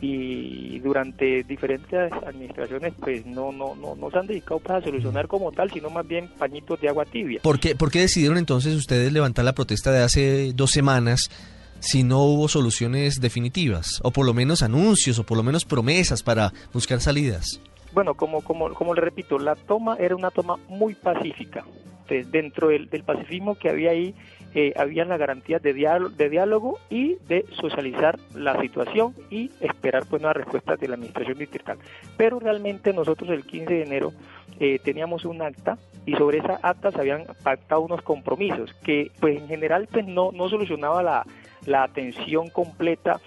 y 0.00 0.78
durante 0.80 1.42
diferentes 1.42 2.12
administraciones 2.12 2.92
pues 3.00 3.24
no 3.24 3.50
no 3.50 3.74
no, 3.74 3.94
no 3.96 4.10
se 4.10 4.18
han 4.18 4.26
dedicado 4.26 4.60
para 4.60 4.82
solucionar 4.82 5.26
como 5.26 5.52
tal, 5.52 5.70
sino 5.70 5.90
más 5.90 6.06
bien 6.06 6.28
pañitos 6.38 6.80
de 6.80 6.88
agua 6.88 7.04
tibia. 7.04 7.40
¿Por 7.42 7.60
qué, 7.60 7.74
¿Por 7.74 7.90
qué 7.90 8.00
decidieron 8.00 8.38
entonces 8.38 8.74
ustedes 8.74 9.12
levantar 9.12 9.44
la 9.44 9.54
protesta 9.54 9.92
de 9.92 10.02
hace 10.02 10.52
dos 10.54 10.70
semanas? 10.70 11.30
si 11.78 12.02
no 12.02 12.22
hubo 12.22 12.48
soluciones 12.48 13.20
definitivas, 13.20 14.00
o 14.02 14.10
por 14.10 14.24
lo 14.24 14.32
menos 14.32 14.62
anuncios, 14.62 15.18
o 15.18 15.24
por 15.24 15.36
lo 15.36 15.42
menos 15.42 15.66
promesas 15.66 16.22
para 16.22 16.52
buscar 16.72 17.02
salidas. 17.02 17.60
Bueno, 17.96 18.12
como, 18.12 18.42
como, 18.42 18.74
como 18.74 18.92
le 18.92 19.00
repito, 19.00 19.38
la 19.38 19.54
toma 19.54 19.96
era 19.98 20.14
una 20.14 20.30
toma 20.30 20.58
muy 20.68 20.92
pacífica. 20.92 21.64
Entonces, 22.02 22.30
dentro 22.30 22.68
del, 22.68 22.90
del 22.90 23.04
pacifismo 23.04 23.54
que 23.54 23.70
había 23.70 23.92
ahí, 23.92 24.14
eh, 24.54 24.74
había 24.76 25.06
la 25.06 25.16
garantía 25.16 25.60
de 25.60 25.72
diálogo, 25.72 26.10
de 26.14 26.28
diálogo 26.28 26.78
y 26.90 27.14
de 27.26 27.46
socializar 27.58 28.18
la 28.34 28.60
situación 28.60 29.14
y 29.30 29.50
esperar 29.62 30.04
pues 30.10 30.20
una 30.20 30.34
respuesta 30.34 30.76
de 30.76 30.88
la 30.88 30.96
administración 30.96 31.38
distrital. 31.38 31.78
Pero 32.18 32.38
realmente 32.38 32.92
nosotros 32.92 33.30
el 33.30 33.46
15 33.46 33.72
de 33.72 33.82
enero 33.84 34.12
eh, 34.60 34.78
teníamos 34.84 35.24
un 35.24 35.40
acta 35.40 35.78
y 36.04 36.16
sobre 36.16 36.40
esa 36.40 36.60
acta 36.62 36.92
se 36.92 37.00
habían 37.00 37.24
pactado 37.42 37.80
unos 37.80 38.02
compromisos 38.02 38.74
que 38.84 39.10
pues 39.20 39.40
en 39.40 39.48
general 39.48 39.88
pues 39.90 40.06
no, 40.06 40.32
no 40.32 40.50
solucionaba 40.50 41.02
la, 41.02 41.24
la 41.64 41.84
atención 41.84 42.50
completa 42.50 43.20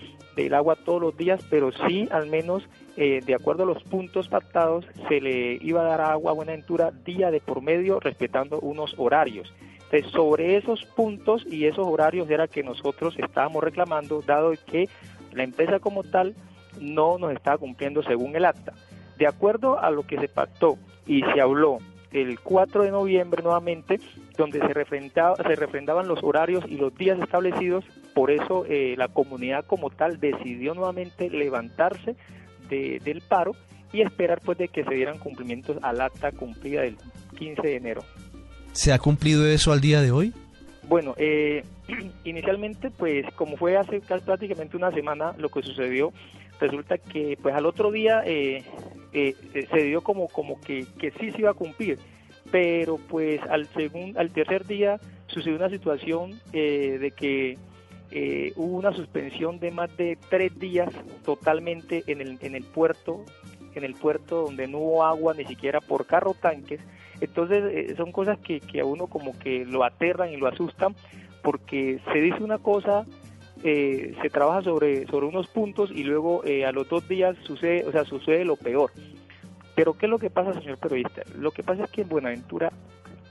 del 0.43 0.53
agua 0.53 0.75
todos 0.75 1.01
los 1.01 1.17
días, 1.17 1.45
pero 1.49 1.71
sí 1.87 2.07
al 2.11 2.27
menos 2.27 2.67
eh, 2.97 3.21
de 3.25 3.35
acuerdo 3.35 3.63
a 3.63 3.65
los 3.65 3.83
puntos 3.83 4.27
pactados 4.27 4.85
se 5.07 5.21
le 5.21 5.57
iba 5.61 5.81
a 5.81 5.85
dar 5.85 6.01
agua 6.01 6.31
a 6.31 6.35
Buenaventura 6.35 6.91
día 6.91 7.31
de 7.31 7.39
por 7.39 7.61
medio 7.61 7.99
respetando 7.99 8.59
unos 8.59 8.93
horarios. 8.97 9.53
Entonces, 9.91 10.11
sobre 10.11 10.57
esos 10.57 10.85
puntos 10.85 11.45
y 11.49 11.65
esos 11.65 11.87
horarios 11.87 12.29
era 12.29 12.47
que 12.47 12.61
nosotros 12.61 13.15
estábamos 13.17 13.63
reclamando, 13.63 14.21
dado 14.21 14.53
que 14.67 14.87
la 15.33 15.43
empresa 15.43 15.79
como 15.79 16.03
tal 16.03 16.35
no 16.79 17.17
nos 17.17 17.33
estaba 17.33 17.57
cumpliendo 17.57 18.03
según 18.03 18.35
el 18.35 18.45
acta. 18.45 18.73
De 19.17 19.27
acuerdo 19.27 19.79
a 19.79 19.89
lo 19.89 20.03
que 20.03 20.19
se 20.19 20.27
pactó 20.27 20.77
y 21.07 21.23
se 21.33 21.41
habló 21.41 21.79
el 22.11 22.39
4 22.39 22.83
de 22.83 22.91
noviembre 22.91 23.43
nuevamente, 23.43 23.99
donde 24.37 24.59
se, 24.59 24.73
refrendaba, 24.73 25.35
se 25.35 25.55
refrendaban 25.55 26.07
los 26.07 26.23
horarios 26.23 26.63
y 26.67 26.77
los 26.77 26.95
días 26.95 27.19
establecidos, 27.19 27.85
por 28.13 28.31
eso 28.31 28.65
eh, 28.67 28.95
la 28.97 29.07
comunidad 29.07 29.65
como 29.65 29.89
tal 29.89 30.19
decidió 30.19 30.73
nuevamente 30.73 31.29
levantarse 31.29 32.15
de, 32.69 32.99
del 33.03 33.21
paro 33.21 33.53
y 33.91 34.01
esperar 34.01 34.41
pues 34.41 34.57
de 34.57 34.67
que 34.67 34.83
se 34.83 34.93
dieran 34.93 35.17
cumplimientos 35.17 35.77
al 35.81 36.01
acta 36.01 36.31
cumplida 36.31 36.81
del 36.81 36.97
15 37.37 37.61
de 37.61 37.75
enero. 37.75 38.01
¿Se 38.71 38.93
ha 38.93 38.99
cumplido 38.99 39.47
eso 39.47 39.71
al 39.71 39.81
día 39.81 40.01
de 40.01 40.11
hoy? 40.11 40.33
Bueno, 40.89 41.13
eh, 41.17 41.63
inicialmente, 42.23 42.89
pues 42.91 43.25
como 43.35 43.57
fue 43.57 43.77
hace 43.77 44.01
prácticamente 44.01 44.75
una 44.75 44.91
semana 44.91 45.33
lo 45.37 45.49
que 45.49 45.61
sucedió, 45.61 46.11
resulta 46.59 46.97
que 46.97 47.37
pues 47.41 47.55
al 47.55 47.65
otro 47.65 47.91
día 47.91 48.23
eh, 48.25 48.63
eh, 49.13 49.35
se 49.71 49.83
dio 49.83 50.01
como, 50.01 50.27
como 50.27 50.59
que, 50.61 50.85
que 50.99 51.11
sí 51.11 51.31
se 51.31 51.41
iba 51.41 51.51
a 51.51 51.53
cumplir, 51.53 51.99
pero 52.51 52.97
pues 52.97 53.39
al, 53.49 53.67
segundo, 53.67 54.19
al 54.19 54.31
tercer 54.31 54.65
día 54.65 54.99
sucedió 55.27 55.57
una 55.57 55.69
situación 55.69 56.39
de 56.51 57.13
que 57.15 57.57
hubo 58.55 58.77
una 58.77 58.91
suspensión 58.93 59.59
de 59.59 59.71
más 59.71 59.95
de 59.97 60.17
tres 60.29 60.57
días 60.57 60.89
totalmente 61.23 62.03
en 62.07 62.21
el, 62.21 62.37
en 62.41 62.55
el 62.55 62.63
puerto, 62.63 63.23
en 63.75 63.83
el 63.83 63.93
puerto 63.93 64.43
donde 64.43 64.67
no 64.67 64.79
hubo 64.79 65.03
agua 65.03 65.33
ni 65.33 65.45
siquiera 65.45 65.79
por 65.79 66.05
carro 66.05 66.33
tanques, 66.33 66.81
entonces 67.21 67.63
eh, 67.71 67.95
son 67.97 68.11
cosas 68.11 68.39
que, 68.39 68.59
que 68.59 68.81
a 68.81 68.85
uno 68.85 69.07
como 69.07 69.37
que 69.37 69.65
lo 69.65 69.83
aterran 69.83 70.31
y 70.31 70.37
lo 70.37 70.47
asustan 70.47 70.95
porque 71.41 71.99
se 72.11 72.19
dice 72.19 72.43
una 72.43 72.57
cosa, 72.57 73.05
eh, 73.63 74.15
se 74.21 74.29
trabaja 74.29 74.61
sobre, 74.61 75.05
sobre 75.07 75.25
unos 75.25 75.47
puntos 75.47 75.91
y 75.91 76.03
luego 76.03 76.43
eh, 76.45 76.65
a 76.65 76.71
los 76.71 76.87
dos 76.89 77.07
días 77.07 77.35
sucede, 77.43 77.85
o 77.85 77.91
sea, 77.91 78.05
sucede 78.05 78.45
lo 78.45 78.55
peor. 78.55 78.91
Pero 79.75 79.97
¿qué 79.97 80.05
es 80.05 80.09
lo 80.09 80.19
que 80.19 80.29
pasa, 80.29 80.53
señor 80.59 80.77
periodista? 80.77 81.23
Lo 81.37 81.51
que 81.51 81.63
pasa 81.63 81.85
es 81.85 81.91
que 81.91 82.01
en 82.01 82.09
Buenaventura 82.09 82.71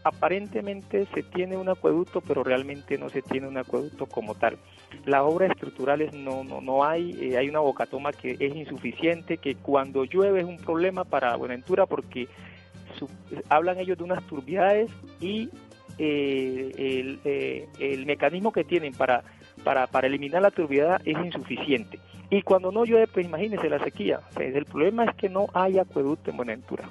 aparentemente 0.04 1.06
se 1.14 1.22
tiene 1.22 1.56
un 1.56 1.68
acueducto, 1.68 2.20
pero 2.20 2.42
realmente 2.42 2.98
no 2.98 3.08
se 3.08 3.22
tiene 3.22 3.48
un 3.48 3.58
acueducto 3.58 4.06
como 4.06 4.34
tal. 4.34 4.58
Las 5.04 5.22
obras 5.22 5.50
estructurales 5.50 6.14
no, 6.14 6.44
no, 6.44 6.60
no 6.60 6.84
hay, 6.84 7.34
hay 7.34 7.48
una 7.48 7.60
bocatoma 7.60 8.12
que 8.12 8.36
es 8.38 8.56
insuficiente, 8.56 9.38
que 9.38 9.54
cuando 9.56 10.04
llueve 10.04 10.40
es 10.40 10.46
un 10.46 10.58
problema 10.58 11.04
para 11.04 11.36
Buenaventura 11.36 11.86
porque 11.86 12.28
hablan 13.48 13.78
ellos 13.78 13.98
de 13.98 14.04
unas 14.04 14.24
turbiedades 14.24 14.90
y 15.20 15.50
eh, 15.98 17.18
eh, 17.24 17.68
el, 17.78 18.06
mecanismo 18.06 18.52
que 18.52 18.64
tienen 18.64 18.92
para, 18.92 19.24
para, 19.64 19.86
para 19.86 20.06
eliminar 20.06 20.42
la 20.42 20.50
turbiedad 20.50 21.00
es 21.04 21.16
insuficiente. 21.24 21.98
Y 22.30 22.42
cuando 22.42 22.70
no 22.70 22.84
llueve, 22.84 23.06
pues 23.06 23.26
imagínense 23.26 23.68
la 23.68 23.82
sequía. 23.82 24.20
el 24.38 24.64
problema 24.66 25.04
es 25.04 25.14
que 25.16 25.28
no 25.28 25.46
hay 25.54 25.78
acueducto 25.78 26.30
en 26.30 26.36
Buenaventura. 26.36 26.88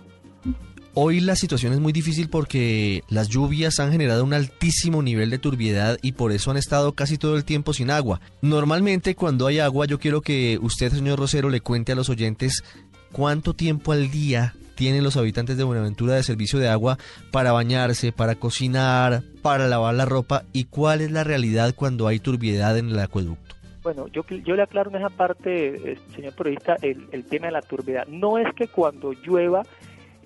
Hoy 1.00 1.20
la 1.20 1.36
situación 1.36 1.74
es 1.74 1.80
muy 1.80 1.94
difícil 1.94 2.28
porque 2.28 3.04
las 3.08 3.30
lluvias 3.30 3.80
han 3.80 3.92
generado 3.92 4.24
un 4.24 4.34
altísimo 4.34 5.04
nivel 5.04 5.30
de 5.30 5.38
turbiedad 5.38 6.00
y 6.02 6.14
por 6.14 6.32
eso 6.32 6.50
han 6.50 6.58
estado 6.58 6.94
casi 6.94 7.20
todo 7.20 7.38
el 7.38 7.46
tiempo 7.46 7.72
sin 7.72 7.92
agua. 7.92 8.20
Normalmente 8.42 9.14
cuando 9.14 9.46
hay 9.46 9.60
agua 9.60 9.86
yo 9.86 10.00
quiero 10.00 10.22
que 10.22 10.58
usted, 10.60 10.92
señor 10.92 11.20
Rosero, 11.20 11.52
le 11.52 11.62
cuente 11.62 11.92
a 11.92 11.96
los 11.96 12.10
oyentes 12.10 12.64
cuánto 13.12 13.54
tiempo 13.54 13.92
al 13.92 14.10
día 14.10 14.56
tienen 14.74 15.04
los 15.04 15.18
habitantes 15.18 15.56
de 15.56 15.64
Buenaventura 15.64 16.16
de 16.16 16.24
servicio 16.24 16.58
de 16.58 16.68
agua 16.68 16.98
para 17.30 17.52
bañarse, 17.52 18.12
para 18.12 18.34
cocinar, 18.34 19.22
para 19.44 19.68
lavar 19.68 19.94
la 19.94 20.06
ropa 20.06 20.46
y 20.52 20.64
cuál 20.64 21.02
es 21.02 21.12
la 21.12 21.24
realidad 21.24 21.76
cuando 21.76 22.08
hay 22.08 22.18
turbiedad 22.18 22.76
en 22.76 22.90
el 22.90 22.98
acueducto. 22.98 23.56
Bueno, 23.84 24.08
yo, 24.08 24.24
yo 24.28 24.56
le 24.56 24.64
aclaro 24.64 24.90
en 24.90 24.96
esa 24.96 25.12
parte, 25.12 25.92
eh, 25.92 26.00
señor 26.16 26.34
periodista, 26.34 26.76
el, 26.82 27.08
el 27.12 27.24
tema 27.26 27.46
de 27.46 27.54
la 27.54 27.62
turbiedad. 27.62 28.08
No 28.08 28.40
es 28.40 28.48
que 28.56 28.68
cuando 28.68 29.14
llueva 29.14 29.62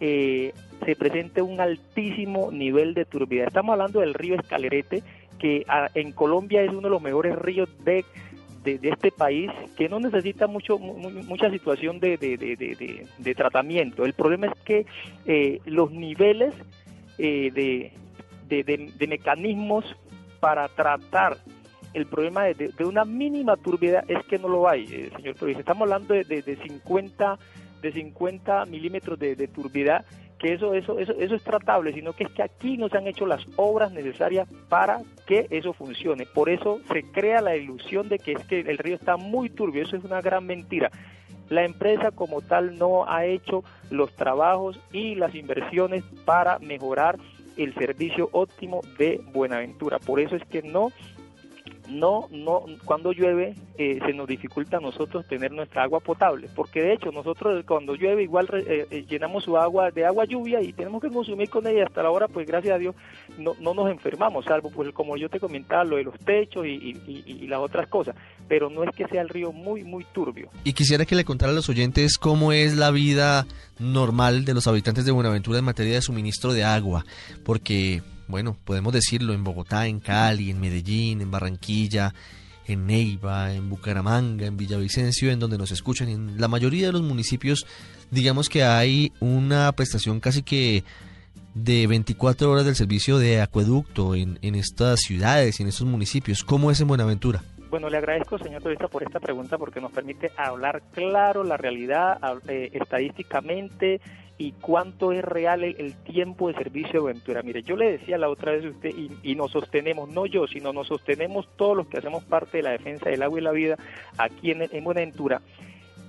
eh, 0.02 0.54
se 0.86 0.96
presente 0.98 1.42
un 1.42 1.62
altísimo 1.62 2.52
nivel 2.52 2.94
de 2.94 3.06
turbiedad. 3.06 3.48
Estamos 3.48 3.74
hablando 3.74 4.02
del 4.02 4.14
río 4.14 4.36
Escalerete, 4.36 5.04
que 5.40 5.64
ah, 5.70 5.90
en 5.94 6.12
Colombia 6.12 6.62
es 6.62 6.70
uno 6.70 6.82
de 6.82 6.90
los 6.90 7.02
mejores 7.02 7.38
ríos 7.38 7.70
de 7.86 8.04
de, 8.64 8.80
este 8.84 9.12
país 9.12 9.50
que 9.76 9.90
no 9.90 10.00
necesita 10.00 10.48
mucho 10.48 10.78
mucha 10.78 11.50
situación 11.50 12.00
de, 12.00 12.18
de, 12.18 13.36
tratamiento. 13.36 14.06
El 14.06 14.14
problema 14.14 14.48
es 14.48 14.54
que 14.64 14.86
eh, 15.26 15.60
los 15.66 15.92
niveles 15.92 16.54
eh, 17.18 17.52
de, 18.50 19.08
mecanismos 19.08 19.86
para 20.40 20.68
tratar 20.70 21.38
el 21.94 22.06
problema 22.06 22.44
de, 22.46 22.72
una 22.86 23.06
mínima 23.06 23.58
turbiedad 23.58 24.04
es 24.08 24.24
que 24.26 24.38
no 24.38 24.48
lo 24.48 24.70
hay, 24.70 24.88
señor 24.88 25.36
Torres. 25.36 25.60
Estamos 25.60 25.84
hablando 25.84 26.14
de, 26.14 26.24
de, 26.24 26.56
50 26.56 27.40
de 27.82 27.92
50 27.92 28.66
milímetros 28.66 29.18
de, 29.20 29.36
de 29.36 29.48
turbiedad 29.48 30.06
que 30.42 30.54
eso, 30.54 30.74
eso, 30.74 30.98
eso, 30.98 31.14
eso 31.20 31.36
es 31.36 31.44
tratable, 31.44 31.94
sino 31.94 32.14
que 32.14 32.24
es 32.24 32.32
que 32.32 32.42
aquí 32.42 32.76
no 32.76 32.90
se 32.90 32.98
han 32.98 33.06
hecho 33.06 33.28
las 33.28 33.46
obras 33.58 33.92
necesarias 33.92 34.48
para 34.70 35.02
que 35.28 35.46
eso 35.52 35.72
funcione. 35.72 36.26
Por 36.26 36.50
eso 36.50 36.80
se 36.92 37.04
crea 37.04 37.42
la 37.42 37.56
ilusión 37.56 38.10
de 38.10 38.18
que 38.18 38.32
es 38.32 38.44
que 38.46 38.62
el 38.62 38.80
río 38.80 38.96
está 38.96 39.18
muy 39.18 39.52
turbio, 39.52 39.84
eso 39.84 39.96
es 39.96 40.04
una 40.04 40.20
gran 40.20 40.48
mentira. 40.48 40.90
La 41.50 41.64
empresa 41.64 42.10
como 42.10 42.42
tal 42.42 42.80
no 42.80 43.08
ha 43.08 43.26
hecho 43.26 43.64
los 43.92 44.16
trabajos 44.16 44.80
y 44.92 45.14
las 45.14 45.36
inversiones 45.36 46.04
para 46.26 46.58
mejorar 46.58 47.20
el 47.56 47.76
servicio 47.76 48.30
óptimo 48.32 48.82
de 48.98 49.22
Buenaventura. 49.34 50.00
Por 50.00 50.20
eso 50.20 50.36
es 50.36 50.44
que 50.46 50.64
no 50.64 50.92
no, 51.92 52.30
no, 52.32 52.64
cuando 52.86 53.12
llueve 53.12 53.54
eh, 53.78 54.00
se 54.06 54.14
nos 54.14 54.28
dificulta 54.28 54.78
a 54.78 54.80
nosotros 54.80 55.28
tener 55.28 55.52
nuestra 55.52 55.84
agua 55.84 56.00
potable, 56.00 56.50
porque 56.56 56.82
de 56.82 56.94
hecho 56.94 57.12
nosotros 57.12 57.66
cuando 57.68 57.96
llueve 57.96 58.24
igual 58.24 58.48
eh, 58.54 58.88
eh, 58.90 59.06
llenamos 59.10 59.44
su 59.44 59.58
agua 59.58 59.92
de 59.92 60.06
agua 60.06 60.26
lluvia 60.26 60.62
y 60.62 60.72
tenemos 60.72 61.02
que 61.02 61.10
consumir 61.10 61.50
con 61.50 61.68
ella 61.68 61.84
hasta 61.86 62.02
la 62.02 62.10
hora, 62.10 62.28
pues 62.30 62.48
gracias 62.48 62.76
a 62.76 62.78
Dios 62.78 62.96
no, 63.38 63.56
no 63.60 63.74
nos 63.74 63.92
enfermamos, 63.92 64.46
salvo 64.46 64.72
pues 64.72 64.94
como 64.94 65.18
yo 65.18 65.28
te 65.28 65.40
comentaba, 65.40 65.84
lo 65.84 65.98
de 65.98 66.04
los 66.06 66.18
techos 66.20 66.66
y, 66.66 66.98
y, 67.08 67.48
las 67.48 67.60
otras 67.60 67.88
cosas, 67.90 68.16
pero 68.48 68.70
no 68.70 68.84
es 68.84 68.96
que 68.96 69.06
sea 69.08 69.22
el 69.22 69.28
río 69.28 69.52
muy, 69.52 69.84
muy 69.84 70.06
turbio. 70.14 70.50
Y 70.64 70.72
quisiera 70.72 71.06
que 71.06 71.16
le 71.16 71.26
contara 71.26 71.52
a 71.52 71.56
los 71.56 71.68
oyentes 71.68 72.18
cómo 72.18 72.54
es 72.54 72.78
la 72.78 72.92
vida 72.92 73.46
normal 73.78 74.46
de 74.46 74.54
los 74.54 74.68
habitantes 74.68 75.04
de 75.04 75.12
Buenaventura 75.12 75.60
en 75.60 75.66
materia 75.66 75.96
de 75.96 76.02
suministro 76.02 76.54
de 76.54 76.64
agua, 76.64 77.04
porque 77.44 78.02
bueno, 78.32 78.58
podemos 78.64 78.94
decirlo, 78.94 79.34
en 79.34 79.44
Bogotá, 79.44 79.88
en 79.88 80.00
Cali, 80.00 80.50
en 80.50 80.60
Medellín, 80.60 81.22
en 81.22 81.30
Barranquilla, 81.30 82.14
en 82.68 82.88
Neiva, 82.88 83.54
en 83.54 83.70
Bucaramanga, 83.70 84.46
en 84.46 84.58
Villavicencio, 84.58 85.32
en 85.32 85.40
donde 85.40 85.58
nos 85.58 85.72
escuchan, 85.72 86.10
en 86.10 86.40
la 86.40 86.48
mayoría 86.48 86.88
de 86.88 86.94
los 86.94 87.02
municipios, 87.02 87.68
digamos 88.10 88.50
que 88.50 88.64
hay 88.64 89.12
una 89.20 89.72
prestación 89.74 90.20
casi 90.20 90.42
que 90.42 90.84
de 91.54 91.86
24 91.86 92.50
horas 92.50 92.66
del 92.66 92.76
servicio 92.76 93.18
de 93.18 93.42
acueducto 93.42 94.16
en, 94.16 94.40
en 94.42 94.56
estas 94.56 95.02
ciudades 95.02 95.60
y 95.60 95.64
en 95.64 95.70
estos 95.70 95.86
municipios. 95.86 96.44
¿Cómo 96.44 96.72
es 96.72 96.80
en 96.80 96.88
Buenaventura? 96.88 97.44
Bueno, 97.72 97.90
le 97.90 97.98
agradezco, 97.98 98.38
señor 98.38 98.62
periodista, 98.62 98.90
por 98.90 99.02
esta 99.02 99.22
pregunta 99.22 99.58
porque 99.58 99.80
nos 99.80 99.94
permite 99.94 100.30
hablar 100.36 100.82
claro 100.94 101.46
la 101.46 101.56
realidad 101.56 102.20
eh, 102.50 102.70
estadísticamente 102.74 104.02
y 104.42 104.54
cuánto 104.54 105.12
es 105.12 105.24
real 105.24 105.64
el, 105.64 105.94
tiempo 105.98 106.48
de 106.48 106.56
servicio 106.56 106.94
de 106.94 107.00
Buenaventura. 107.00 107.44
Mire, 107.44 107.62
yo 107.62 107.76
le 107.76 107.92
decía 107.92 108.18
la 108.18 108.28
otra 108.28 108.54
vez 108.54 108.66
a 108.66 108.70
usted, 108.70 108.90
y, 109.22 109.36
nos 109.36 109.52
sostenemos, 109.52 110.10
no 110.10 110.26
yo, 110.26 110.48
sino 110.48 110.74
nos 110.74 110.88
sostenemos 110.88 111.48
todos 111.58 111.78
los 111.78 111.86
que 111.86 112.00
hacemos 112.00 112.24
parte 112.24 112.58
de 112.58 112.64
la 112.64 112.72
defensa 112.72 113.12
del 113.12 113.22
agua 113.22 113.40
y 113.40 113.44
la 113.44 113.52
vida 113.52 113.78
aquí 114.18 114.50
en, 114.50 114.68
en 114.72 114.84
Buenaventura, 114.84 115.42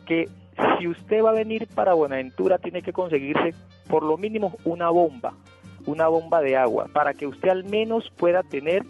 que 0.07 0.31
si 0.79 0.89
usted 0.89 1.23
va 1.23 1.31
a 1.31 1.35
venir 1.35 1.69
para 1.75 1.93
Buenaventura 1.93 2.57
tiene 2.57 2.81
que 2.81 2.95
conseguirse 2.95 3.55
por 3.91 4.03
lo 4.03 4.17
mínimo 4.17 4.57
una 4.65 4.89
bomba, 4.89 5.35
una 5.85 6.09
bomba 6.09 6.41
de 6.41 6.57
agua, 6.57 6.89
para 6.91 7.12
que 7.12 7.27
usted 7.27 7.51
al 7.51 7.65
menos 7.65 8.11
pueda 8.17 8.43
tener 8.43 8.83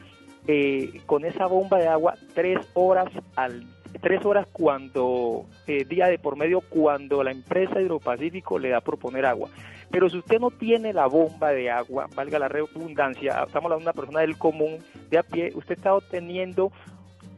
eh, 0.47 1.01
con 1.07 1.25
esa 1.25 1.47
bomba 1.47 1.79
de 1.79 1.89
agua 1.89 2.15
tres 2.33 2.61
horas 2.75 3.09
al 3.35 3.67
tres 4.01 4.25
horas 4.25 4.47
cuando, 4.53 5.47
eh, 5.67 5.85
día 5.85 6.07
de 6.07 6.19
por 6.19 6.37
medio, 6.37 6.61
cuando 6.61 7.23
la 7.23 7.31
empresa 7.31 7.81
Hidropacífico 7.81 8.59
le 8.59 8.71
da 8.71 8.81
por 8.81 8.99
poner 8.99 9.27
agua. 9.27 9.49
Pero 9.91 10.09
si 10.09 10.19
usted 10.19 10.41
no 10.41 10.51
tiene 10.51 10.93
la 10.93 11.07
bomba 11.07 11.51
de 11.51 11.71
agua, 11.71 12.09
valga 12.15 12.39
la 12.39 12.49
redundancia, 12.49 13.45
estamos 13.47 13.71
hablando 13.71 13.77
de 13.77 13.83
una 13.85 13.93
persona 13.93 14.21
del 14.21 14.39
común, 14.39 14.79
de 15.11 15.19
a 15.19 15.23
pie, 15.23 15.53
usted 15.55 15.77
está 15.77 15.95
obteniendo 15.95 16.73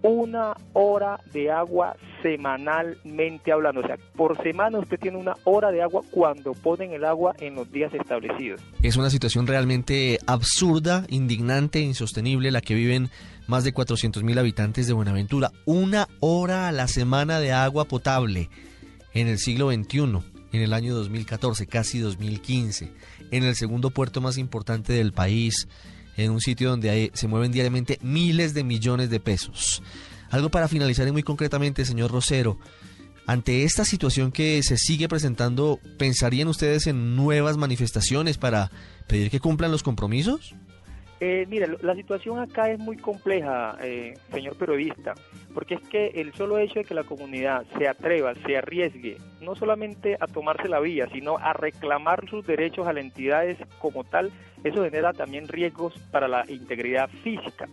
una 0.05 0.55
hora 0.75 1.19
de 1.33 1.51
agua 1.51 1.97
semanalmente 2.23 3.51
hablando. 3.51 3.81
O 3.81 3.87
sea, 3.87 3.97
por 4.15 4.41
semana 4.43 4.79
usted 4.79 4.99
tiene 5.01 5.17
una 5.17 5.35
hora 5.45 5.71
de 5.71 5.83
agua 5.83 6.03
cuando 6.11 6.53
ponen 6.53 6.93
el 6.93 7.05
agua 7.07 7.35
en 7.41 7.55
los 7.55 7.73
días 7.73 7.93
establecidos. 7.95 8.61
Es 8.83 8.97
una 8.97 9.09
situación 9.09 9.47
realmente 9.47 10.19
absurda, 10.27 11.07
indignante, 11.09 11.81
insostenible 11.81 12.51
la 12.51 12.61
que 12.61 12.75
viven 12.75 13.09
más 13.47 13.65
de 13.65 13.73
400 13.73 14.23
mil 14.23 14.39
habitantes 14.39 14.87
de 14.87 14.93
Buenaventura. 14.93 15.53
Una 15.65 16.09
hora 16.21 16.69
a 16.69 16.73
la 16.73 16.89
semana 16.89 17.41
de 17.41 17.53
agua 17.53 17.87
potable 17.87 18.51
en 19.13 19.29
el 19.29 19.39
siglo 19.39 19.71
XXI, 19.71 19.99
en 20.53 20.63
el 20.63 20.73
año 20.73 20.95
2014, 20.95 21.67
casi 21.67 21.99
2015, 21.99 22.93
en 23.31 23.43
el 23.43 23.57
segundo 23.57 23.91
puerto 23.91 24.21
más 24.21 24.39
importante 24.39 24.93
del 24.93 25.13
país 25.13 25.69
en 26.17 26.31
un 26.31 26.41
sitio 26.41 26.71
donde 26.71 27.11
se 27.15 27.29
mueven 27.29 27.53
diariamente 27.53 27.99
miles 28.03 28.55
de 28.55 28.65
millones 28.65 29.11
de 29.11 29.21
pesos. 29.21 29.83
Algo 30.31 30.51
para 30.51 30.69
finalizar 30.69 31.07
y 31.07 31.13
muy 31.13 31.23
concretamente, 31.23 31.85
señor 31.85 32.11
Rosero, 32.11 32.59
ante 33.27 33.65
esta 33.65 33.85
situación 33.85 34.33
que 34.33 34.63
se 34.63 34.77
sigue 34.77 35.09
presentando, 35.09 35.81
¿pensarían 35.99 36.49
ustedes 36.49 36.87
en 36.87 37.17
nuevas 37.17 37.57
manifestaciones 37.57 38.37
para 38.37 38.71
pedir 39.07 39.31
que 39.31 39.41
cumplan 39.41 39.71
los 39.71 39.83
compromisos? 39.83 40.55
Eh, 41.21 41.47
mire, 41.49 41.69
la 41.81 41.95
situación 41.95 42.39
acá 42.39 42.71
es 42.71 42.79
muy 42.79 42.97
compleja, 42.97 43.77
eh, 43.83 44.15
señor 44.33 44.57
periodista, 44.57 45.15
porque 45.55 45.75
es 45.75 45.81
que 45.89 46.07
el 46.15 46.35
solo 46.35 46.59
hecho 46.59 46.81
de 46.81 46.85
que 46.85 46.95
la 46.95 47.05
comunidad 47.05 47.65
se 47.79 47.89
atreva, 47.89 48.35
se 48.47 48.57
arriesgue, 48.57 49.19
no 49.41 49.55
solamente 49.55 50.17
a 50.19 50.27
tomarse 50.27 50.69
la 50.69 50.81
vía, 50.81 51.09
sino 51.13 51.39
a 51.39 51.53
reclamar 51.53 52.29
sus 52.29 52.45
derechos 52.47 52.87
a 52.87 52.93
las 52.93 53.05
entidades 53.05 53.59
como 53.79 54.03
tal, 54.05 54.33
eso 54.65 54.83
genera 54.83 55.13
también 55.13 55.47
riesgos 55.47 55.95
para 56.11 56.27
la 56.27 56.45
integridad 56.49 57.09
física. 57.23 57.69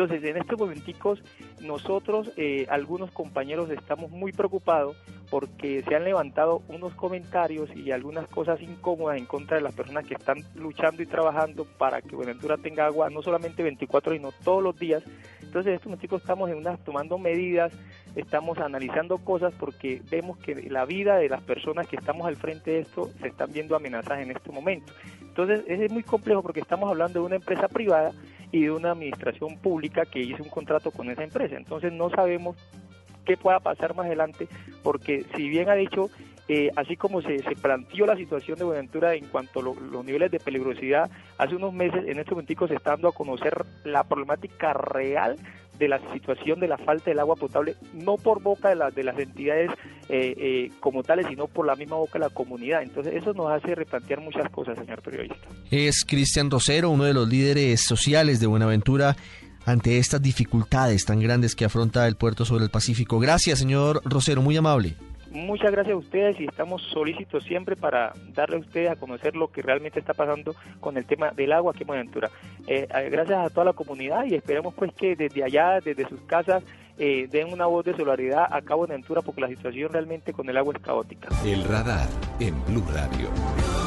Entonces, 0.00 0.30
en 0.30 0.38
estos 0.38 0.58
momenticos, 0.58 1.22
nosotros, 1.60 2.30
eh, 2.38 2.66
algunos 2.70 3.10
compañeros, 3.10 3.68
estamos 3.68 4.10
muy 4.10 4.32
preocupados 4.32 4.96
porque 5.28 5.82
se 5.86 5.94
han 5.94 6.04
levantado 6.04 6.62
unos 6.68 6.94
comentarios 6.94 7.68
y 7.76 7.92
algunas 7.92 8.26
cosas 8.26 8.62
incómodas 8.62 9.18
en 9.18 9.26
contra 9.26 9.58
de 9.58 9.62
las 9.62 9.74
personas 9.74 10.06
que 10.06 10.14
están 10.14 10.38
luchando 10.54 11.02
y 11.02 11.06
trabajando 11.06 11.66
para 11.66 12.00
que 12.00 12.16
Buenaventura 12.16 12.56
tenga 12.56 12.86
agua 12.86 13.10
no 13.10 13.20
solamente 13.20 13.62
24, 13.62 14.14
sino 14.14 14.32
todos 14.42 14.62
los 14.62 14.78
días. 14.78 15.02
Entonces, 15.42 15.66
en 15.66 15.74
estos 15.74 15.88
momenticos 15.88 16.22
estamos 16.22 16.48
en 16.48 16.56
unas, 16.56 16.82
tomando 16.82 17.18
medidas, 17.18 17.70
estamos 18.16 18.56
analizando 18.56 19.18
cosas 19.18 19.52
porque 19.60 20.00
vemos 20.10 20.38
que 20.38 20.54
la 20.70 20.86
vida 20.86 21.18
de 21.18 21.28
las 21.28 21.42
personas 21.42 21.88
que 21.88 21.96
estamos 21.96 22.26
al 22.26 22.36
frente 22.36 22.70
de 22.70 22.78
esto 22.78 23.10
se 23.20 23.28
están 23.28 23.52
viendo 23.52 23.76
amenazadas 23.76 24.22
en 24.22 24.30
este 24.30 24.50
momento. 24.50 24.94
Entonces, 25.20 25.62
es 25.68 25.92
muy 25.92 26.04
complejo 26.04 26.40
porque 26.40 26.60
estamos 26.60 26.88
hablando 26.88 27.20
de 27.20 27.26
una 27.26 27.36
empresa 27.36 27.68
privada 27.68 28.12
y 28.52 28.64
de 28.64 28.70
una 28.70 28.92
administración 28.92 29.58
pública 29.58 30.04
que 30.04 30.20
hizo 30.20 30.42
un 30.42 30.50
contrato 30.50 30.90
con 30.90 31.10
esa 31.10 31.22
empresa. 31.22 31.56
Entonces 31.56 31.92
no 31.92 32.10
sabemos 32.10 32.56
qué 33.24 33.36
pueda 33.36 33.60
pasar 33.60 33.94
más 33.94 34.06
adelante, 34.06 34.48
porque 34.82 35.24
si 35.36 35.48
bien 35.48 35.68
ha 35.68 35.74
dicho, 35.74 36.10
eh, 36.48 36.70
así 36.76 36.96
como 36.96 37.22
se, 37.22 37.38
se, 37.38 37.54
planteó 37.54 38.06
la 38.06 38.16
situación 38.16 38.58
de 38.58 38.64
Buenaventura 38.64 39.14
en 39.14 39.26
cuanto 39.26 39.60
a 39.60 39.62
los 39.62 40.04
niveles 40.04 40.30
de 40.30 40.40
peligrosidad, 40.40 41.10
hace 41.38 41.54
unos 41.54 41.72
meses 41.72 42.04
en 42.06 42.18
este 42.18 42.32
momento 42.32 42.66
se 42.66 42.74
está 42.74 42.90
dando 42.90 43.08
a 43.08 43.12
conocer 43.12 43.64
la 43.84 44.04
problemática 44.04 44.72
real 44.72 45.36
de 45.80 45.88
la 45.88 45.98
situación 46.12 46.60
de 46.60 46.68
la 46.68 46.78
falta 46.78 47.10
del 47.10 47.18
agua 47.18 47.34
potable, 47.34 47.74
no 47.94 48.16
por 48.16 48.40
boca 48.42 48.68
de, 48.68 48.90
de 48.94 49.02
las 49.02 49.18
entidades 49.18 49.70
eh, 50.10 50.34
eh, 50.36 50.70
como 50.78 51.02
tales, 51.02 51.26
sino 51.28 51.48
por 51.48 51.66
la 51.66 51.74
misma 51.74 51.96
boca 51.96 52.12
de 52.12 52.20
la 52.20 52.28
comunidad. 52.28 52.82
Entonces 52.82 53.14
eso 53.14 53.32
nos 53.32 53.50
hace 53.50 53.74
replantear 53.74 54.20
muchas 54.20 54.48
cosas, 54.50 54.78
señor 54.78 55.02
periodista. 55.02 55.48
Es 55.70 56.04
Cristian 56.04 56.50
Rosero, 56.50 56.90
uno 56.90 57.04
de 57.04 57.14
los 57.14 57.26
líderes 57.28 57.80
sociales 57.80 58.40
de 58.40 58.46
Buenaventura 58.46 59.16
ante 59.64 59.98
estas 59.98 60.20
dificultades 60.20 61.06
tan 61.06 61.18
grandes 61.18 61.56
que 61.56 61.64
afronta 61.64 62.06
el 62.06 62.16
puerto 62.16 62.44
sobre 62.44 62.64
el 62.64 62.70
Pacífico. 62.70 63.18
Gracias, 63.18 63.58
señor 63.58 64.02
Rosero, 64.04 64.42
muy 64.42 64.56
amable. 64.56 64.96
Muchas 65.30 65.70
gracias 65.70 65.94
a 65.94 65.98
ustedes 65.98 66.40
y 66.40 66.44
estamos 66.44 66.82
solícitos 66.92 67.44
siempre 67.44 67.76
para 67.76 68.12
darle 68.34 68.56
a 68.56 68.60
ustedes 68.60 68.90
a 68.90 68.96
conocer 68.96 69.36
lo 69.36 69.50
que 69.50 69.62
realmente 69.62 70.00
está 70.00 70.12
pasando 70.12 70.56
con 70.80 70.96
el 70.96 71.04
tema 71.04 71.30
del 71.30 71.52
agua 71.52 71.72
aquí 71.72 71.82
en 71.82 71.86
Buenaventura. 71.86 72.30
Eh, 72.66 72.88
eh, 72.92 73.08
gracias 73.10 73.46
a 73.46 73.50
toda 73.50 73.66
la 73.66 73.72
comunidad 73.72 74.24
y 74.24 74.34
esperemos 74.34 74.74
pues 74.74 74.92
que 74.92 75.14
desde 75.14 75.44
allá, 75.44 75.78
desde 75.80 76.08
sus 76.08 76.20
casas, 76.22 76.64
eh, 76.98 77.28
den 77.30 77.52
una 77.52 77.66
voz 77.66 77.84
de 77.84 77.92
solidaridad 77.92 78.46
a 78.50 78.60
Cabo 78.62 78.80
Buenaventura 78.80 79.22
porque 79.22 79.40
la 79.40 79.48
situación 79.48 79.92
realmente 79.92 80.32
con 80.32 80.48
el 80.48 80.56
agua 80.56 80.74
es 80.76 80.82
caótica. 80.82 81.28
El 81.44 81.62
radar 81.64 82.08
en 82.40 82.62
Blue 82.64 82.84
Radio. 82.92 83.79